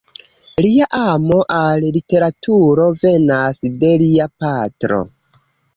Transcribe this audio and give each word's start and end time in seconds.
Lia 0.65 0.87
amo 0.99 1.37
al 1.59 1.85
literaturo 1.99 2.89
venas 3.05 3.65
de 3.77 3.95
lia 4.07 4.31
patro. 4.45 5.03